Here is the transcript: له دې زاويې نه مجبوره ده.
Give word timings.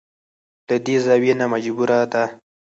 له 0.67 0.75
دې 0.85 0.95
زاويې 1.05 1.33
نه 1.39 1.45
مجبوره 1.53 1.99
ده. 2.11 2.23